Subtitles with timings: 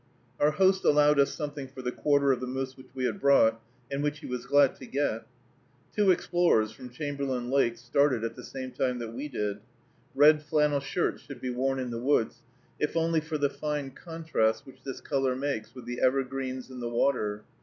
[0.39, 3.61] Our host allowed us something for the quarter of the moose which we had brought,
[3.91, 5.27] and which he was glad to get.
[5.95, 9.59] Two explorers from Chamberlain Lake started at the same time that we did.
[10.15, 12.41] Red flannel shirts should be worn in the woods,
[12.79, 16.89] if only for the fine contrast which this color makes with the evergreens and the
[16.89, 17.43] water.